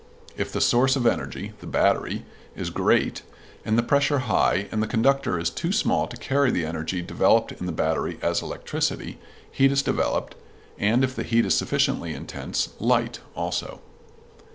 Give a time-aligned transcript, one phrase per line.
[0.35, 3.21] If the source of energy (the battery) is great
[3.63, 7.51] and the pressure high and the conductor is too small to carry the energy developed
[7.51, 9.19] in the battery as electricity,
[9.51, 10.33] heat is developed,
[10.79, 13.79] and if the heat is sufficiently intense, light also.